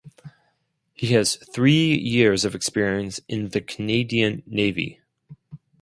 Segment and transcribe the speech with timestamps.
[0.95, 4.99] He has three years of experience in the Canadian Navy.